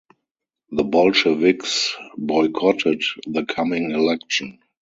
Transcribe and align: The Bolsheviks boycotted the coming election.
The 0.71 0.83
Bolsheviks 0.83 1.95
boycotted 2.17 3.03
the 3.27 3.45
coming 3.45 3.91
election. 3.91 4.57